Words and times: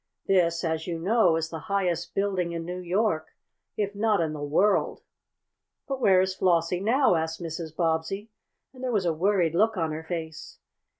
This, 0.25 0.63
as 0.63 0.87
you 0.87 0.97
know, 0.97 1.35
is 1.35 1.49
the 1.51 1.59
highest 1.69 2.15
building 2.15 2.53
in 2.53 2.65
New 2.65 2.79
York, 2.79 3.35
if 3.77 3.93
not 3.93 4.19
in 4.19 4.33
the 4.33 4.41
world. 4.41 5.03
"But 5.87 6.01
where 6.01 6.21
is 6.21 6.33
Flossie 6.33 6.79
now?" 6.81 7.13
asked 7.13 7.39
Mrs. 7.39 7.75
Bobbsey, 7.75 8.31
and 8.73 8.83
there 8.83 8.91
was 8.91 9.05
a 9.05 9.13
worried 9.13 9.53
look 9.53 9.77
on 9.77 9.91
her 9.91 10.03
face. 10.03 10.57